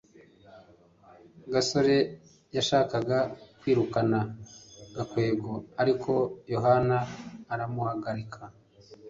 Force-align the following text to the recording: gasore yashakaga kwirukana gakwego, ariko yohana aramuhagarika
gasore 1.53 1.97
yashakaga 2.55 3.17
kwirukana 3.59 4.19
gakwego, 4.95 5.51
ariko 5.81 6.11
yohana 6.53 6.97
aramuhagarika 7.53 8.41